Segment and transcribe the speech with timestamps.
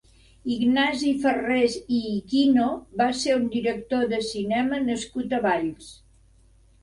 [0.53, 2.65] Ignasi Ferrés i Iquino
[3.01, 5.93] va ser un director de cinema nascut a Valls.